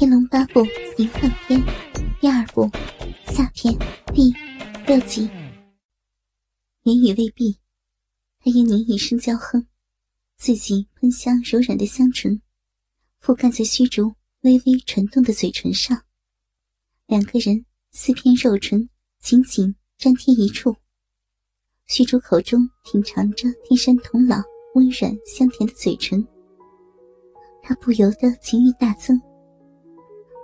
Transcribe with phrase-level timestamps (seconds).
[0.02, 0.60] 《天龙八部》
[0.96, 1.62] 淫荡篇
[2.22, 2.70] 第二部
[3.26, 3.76] 下篇
[4.14, 4.32] 第
[4.86, 5.28] 六集。
[6.84, 7.58] 言语未毕，
[8.38, 9.66] 他因你一声娇哼，
[10.38, 12.40] 自己喷香柔软的香唇，
[13.20, 16.02] 覆盖在虚竹微微传动的嘴唇上。
[17.06, 18.88] 两个人四片肉唇
[19.20, 20.74] 紧紧粘贴一处。
[21.88, 24.42] 虚竹口中品尝着天山童姥
[24.74, 26.26] 温软香甜的嘴唇，
[27.62, 29.20] 他不由得情欲大增。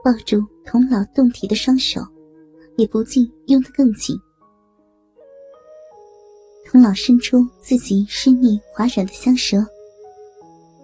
[0.07, 2.01] 抱住童老动体的双手，
[2.77, 4.17] 也不禁拥得更紧。
[6.65, 9.67] 童老伸出自己湿腻滑软的香舌，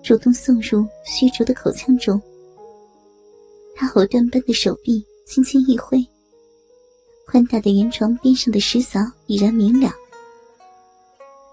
[0.02, 2.20] 主动送入虚竹的口腔中。
[3.76, 6.04] 他藕断般的手臂轻轻一挥，
[7.28, 9.88] 宽大的圆床边上的石嫂已然明了。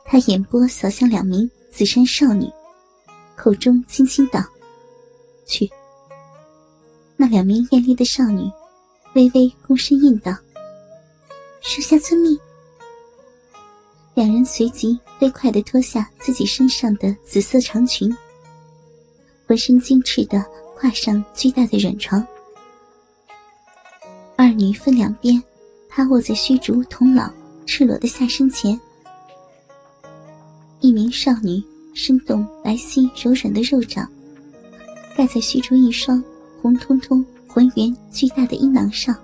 [0.05, 2.49] 他眼波扫向两名紫衫少女，
[3.35, 4.43] 口中轻轻道
[5.45, 5.69] ：“去。”
[7.21, 8.49] 那两名艳丽的少女，
[9.13, 10.33] 微微躬身应道
[11.59, 12.39] ：“属下遵命。”
[14.15, 18.09] 两人随即飞快地脱下自己身上的紫色长裙，
[19.45, 20.41] 浑身精致地
[20.77, 22.25] 跨上巨大的软床。
[24.37, 25.43] 二女分两边，
[25.89, 27.29] 趴卧在虚竹童老
[27.65, 28.79] 赤裸的下身前。
[30.79, 31.61] 一名少女
[31.93, 34.09] 伸动白皙柔软的肉掌，
[35.17, 36.23] 盖在虚竹一双。
[36.61, 39.15] 红彤彤、浑圆巨大的阴囊上，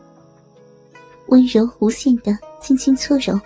[1.27, 3.39] 温柔无限的轻轻搓揉。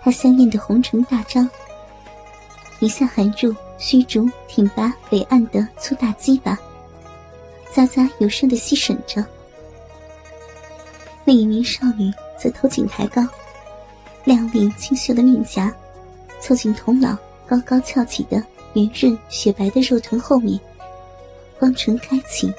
[0.00, 1.48] 他香艳的红唇大张，
[2.80, 6.58] 一下含入虚竹挺拔伟岸的粗大鸡巴，
[7.72, 9.24] 咂咂有声的吸吮着。
[11.24, 13.26] 另一名少女则头颈抬高，
[14.24, 15.72] 亮丽清秀的面颊，
[16.40, 18.42] 凑近童姥高高翘起的
[18.74, 20.60] 圆润雪白的肉臀后面。
[21.62, 22.52] 双唇开启，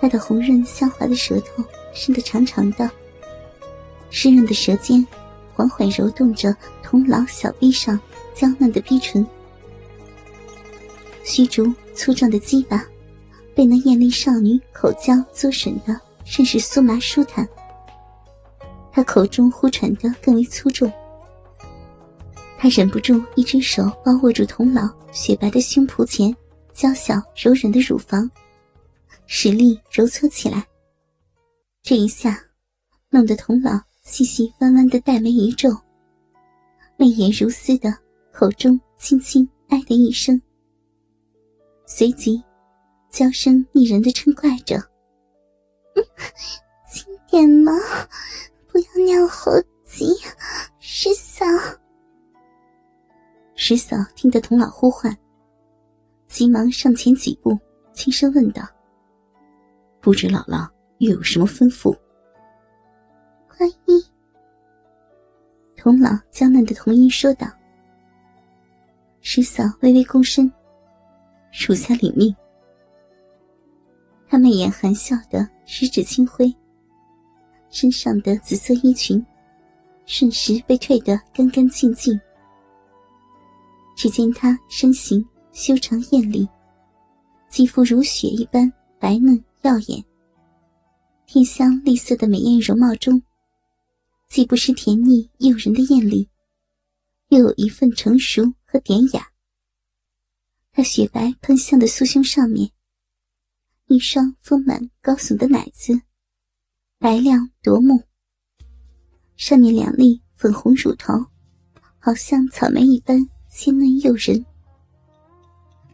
[0.00, 2.90] 他的红润香滑的舌头伸得长长的，
[4.08, 5.06] 湿润的舌尖
[5.52, 8.00] 缓缓揉动着童老小臂上
[8.34, 9.26] 娇嫩的逼唇。
[11.22, 12.82] 虚竹粗壮的鸡巴
[13.54, 17.46] 被那艳丽少女口交作吮的甚是酥麻舒坦，
[18.90, 20.90] 他口中呼喘的更为粗重。
[22.58, 26.34] 他忍不住一只手包握住童老雪白的胸脯前。
[26.78, 28.30] 娇小柔软的乳房，
[29.26, 30.64] 使力揉搓起来。
[31.82, 32.40] 这一下，
[33.10, 35.76] 弄得童老细细弯弯的黛眉一皱，
[36.96, 37.92] 媚眼如丝的
[38.32, 40.40] 口中轻轻哎的一声，
[41.84, 42.40] 随即
[43.10, 44.80] 娇声腻人的嗔怪着
[46.88, 47.72] ：“轻点嘛，
[48.68, 49.50] 不要尿猴
[49.84, 50.14] 急，
[50.78, 51.44] 师嫂。”
[53.56, 55.12] 师嫂听得童老呼唤。
[56.38, 57.58] 急忙上前几步，
[57.92, 58.62] 轻声问道
[60.00, 61.92] ：“不知姥姥又有什么吩咐？”
[63.50, 64.00] 观音，
[65.76, 67.48] 童姥娇嫩的童音说道。
[69.20, 70.48] 师嫂微微躬身，
[71.50, 72.32] 属下领命。
[74.28, 76.54] 他媚眼含笑的十指轻挥，
[77.68, 79.26] 身上的紫色衣裙
[80.06, 82.16] 瞬时被褪得干干净净。
[83.96, 85.28] 只见他身形。
[85.52, 86.48] 修长艳丽，
[87.48, 90.04] 肌肤如雪一般白嫩耀眼。
[91.26, 93.20] 天香丽色的美艳容貌中，
[94.28, 96.28] 既不失甜腻诱人的艳丽，
[97.28, 99.28] 又有一份成熟和典雅。
[100.72, 102.70] 她雪白喷香的酥胸上面，
[103.88, 106.00] 一双丰满高耸的奶子，
[106.98, 108.04] 白亮夺目。
[109.36, 111.14] 上面两粒粉红乳头，
[111.98, 114.44] 好像草莓一般鲜嫩诱人。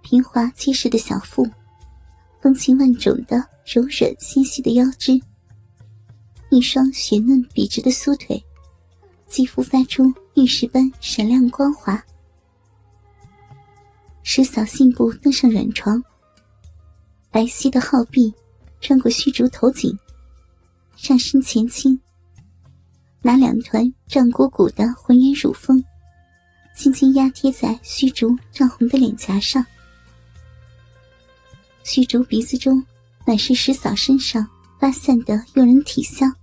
[0.05, 1.49] 平滑结实的小腹，
[2.39, 5.19] 风情万种的柔软纤细的腰肢，
[6.51, 8.41] 一双雪嫩笔直的酥腿，
[9.27, 12.01] 肌肤发出玉石般闪亮光滑。
[14.23, 16.05] 石嫂信步登上软床，
[17.31, 18.33] 白皙的皓臂
[18.83, 19.99] 穿过虚竹头颈，
[20.97, 21.99] 上身前倾，
[23.23, 25.83] 拿两团胀鼓鼓的浑圆乳峰，
[26.77, 29.65] 轻轻压贴在虚竹涨红的脸颊上。
[31.85, 32.83] 虚竹鼻子中
[33.27, 34.45] 满是石嫂身上
[34.81, 36.35] 发散的诱人体香，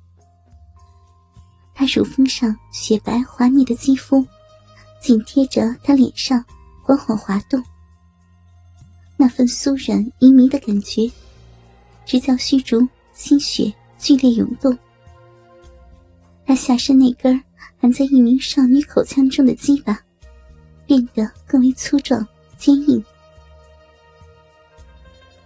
[1.74, 4.26] 她乳峰上雪白滑腻的肌肤
[5.02, 6.46] 紧贴着他脸上，
[6.84, 7.62] 缓缓滑动。
[9.18, 11.12] 那份酥软旖旎的感觉，
[12.06, 14.78] 直叫虚竹心血剧烈涌动。
[16.46, 17.42] 她下身那根
[17.80, 20.00] 含在一名少女口腔中的鸡巴，
[20.86, 22.26] 变得更为粗壮
[22.58, 23.04] 坚硬。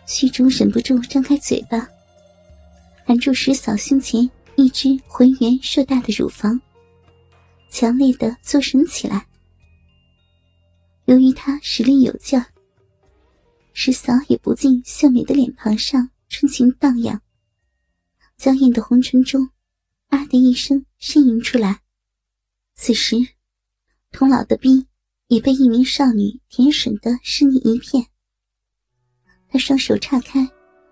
[0.07, 1.89] 虚竹忍不住张开嘴巴，
[3.05, 6.61] 含住石嫂胸前一只浑圆硕大的乳房，
[7.71, 9.25] 强烈的作声起来。
[11.05, 12.39] 由于他实力有劲，
[13.73, 17.21] 石嫂也不禁秀美的脸庞上春情荡漾，
[18.37, 19.49] 娇艳的红唇中，
[20.09, 21.81] 啊的一声呻吟出来。
[22.75, 23.15] 此时，
[24.11, 24.85] 童老的逼
[25.27, 28.05] 已被一名少女舔吮的湿腻一片。
[29.55, 30.45] 他双手岔开，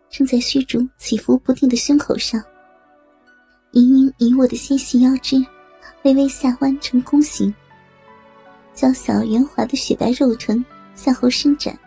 [0.09, 2.41] 撑在虚竹起伏不定的胸口上，
[3.71, 5.35] 盈盈一握的纤细腰肢
[6.03, 7.53] 微微下弯成弓形，
[8.73, 10.63] 娇小圆滑的雪白肉臀
[10.95, 11.77] 向后伸展，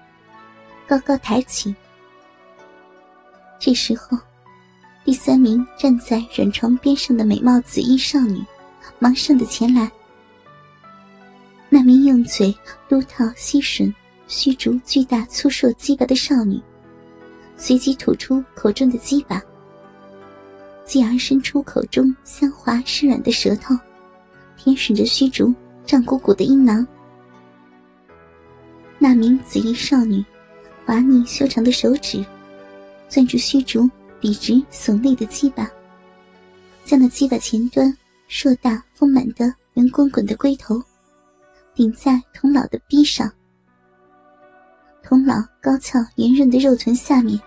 [0.86, 1.74] 高高抬起。
[3.58, 4.18] 这时候，
[5.02, 8.44] 第三名站在软床边上的美貌紫衣少女
[8.98, 9.90] 忙上的前来，
[11.70, 12.54] 那名用嘴
[12.90, 13.90] 撸套吸吮。
[14.28, 16.60] 虚竹巨大粗硕鸡巴的少女，
[17.56, 19.40] 随即吐出口中的鸡巴，
[20.84, 23.74] 继而伸出口中香滑湿软的舌头，
[24.56, 26.86] 舔吮着虚竹胀鼓鼓的阴囊。
[28.98, 30.24] 那名紫衣少女，
[30.84, 32.24] 滑腻修长的手指，
[33.08, 33.88] 攥住虚竹
[34.20, 35.70] 笔直耸立的鸡巴，
[36.84, 37.96] 将那鸡巴前端
[38.26, 40.82] 硕大丰满的圆滚滚的龟头，
[41.74, 43.30] 顶在童老的逼上。
[45.08, 47.40] 童老高翘圆润的肉臀下面，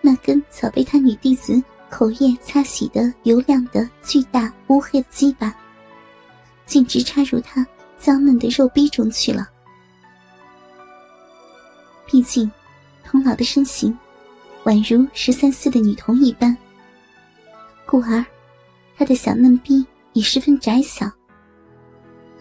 [0.00, 5.54] 那根早被他女弟子口液擦洗的油亮的巨大乌黑的鸡巴，
[6.66, 7.64] 径直插入他
[7.96, 9.48] 娇嫩的肉壁中去了。
[12.06, 12.50] 毕竟，
[13.04, 13.96] 童老的身形
[14.64, 16.56] 宛如十三岁的女童一般，
[17.86, 18.24] 故而
[18.96, 21.08] 他的小嫩逼已十分窄小。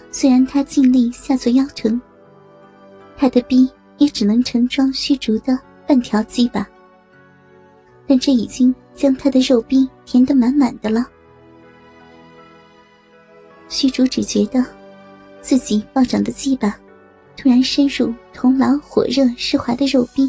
[0.09, 2.01] 虽然他尽力下作腰臀，
[3.15, 3.71] 他的逼。
[4.01, 5.55] 也只能盛装虚竹的
[5.87, 6.67] 半条鸡巴，
[8.07, 11.07] 但这已经将他的肉壁填得满满的了。
[13.69, 14.65] 虚竹只觉得
[15.39, 16.75] 自己暴涨的鸡巴
[17.37, 20.27] 突然深入童老火热湿滑的肉壁，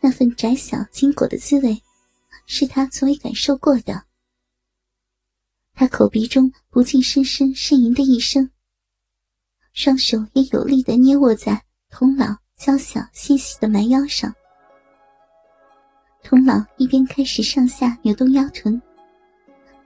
[0.00, 1.82] 那份窄小紧裹的滋味
[2.46, 4.04] 是他从未感受过的。
[5.74, 8.48] 他口鼻中不禁深深呻吟的一声，
[9.72, 11.64] 双手也有力的捏握在。
[11.90, 14.32] 童姥娇小纤细的蛮腰上，
[16.22, 18.80] 童姥一边开始上下扭动腰臀，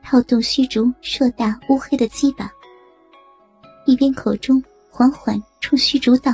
[0.02, 2.52] 套动虚竹硕大乌黑的鸡巴，
[3.86, 6.30] 一边口中缓缓冲虚竹道：“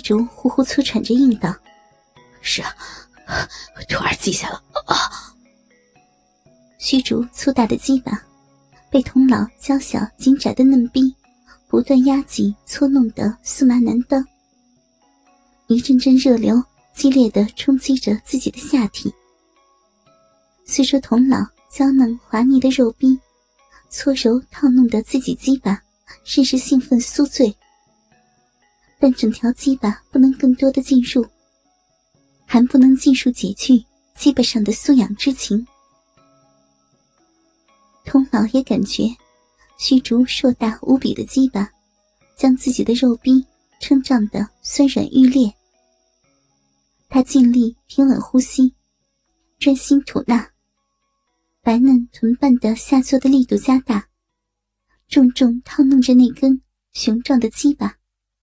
[0.00, 1.54] 虚竹呼呼粗喘着应道
[2.40, 2.74] ：“是啊，
[3.86, 4.96] 徒儿记下了。”啊！
[6.78, 8.18] 虚竹粗大的鸡巴。
[8.90, 11.14] 被童老娇小紧窄的嫩逼
[11.68, 14.24] 不断压挤搓弄的酥麻难当，
[15.66, 16.60] 一阵阵热流
[16.94, 19.14] 激烈的冲击着自己的下体。
[20.64, 23.20] 虽说童老娇嫩滑腻的肉逼
[23.90, 25.78] 搓揉套弄的自己鸡巴
[26.24, 27.54] 甚是兴奋酥醉，
[29.00, 31.26] 但整条鸡巴不能更多的进入，
[32.44, 33.82] 还不能尽数解去
[34.14, 35.66] 鸡巴上的素痒之情。
[38.04, 39.04] 童老也感觉，
[39.78, 41.66] 虚竹硕大无比的鸡巴，
[42.36, 43.42] 将自己的肉壁
[43.80, 45.50] 撑胀的酸软欲裂。
[47.08, 48.74] 他尽力平稳呼吸，
[49.58, 50.46] 专心吐纳，
[51.62, 54.06] 白嫩臀瓣的下坐的力度加大，
[55.08, 56.60] 重重套弄着那根
[56.92, 57.96] 雄壮的鸡巴。